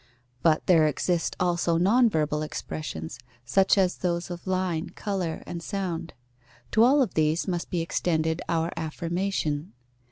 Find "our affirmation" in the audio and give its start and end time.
8.49-9.73